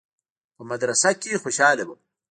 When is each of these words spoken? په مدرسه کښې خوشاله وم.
په 0.55 0.61
مدرسه 0.69 1.09
کښې 1.21 1.37
خوشاله 1.43 1.83
وم. 1.87 1.99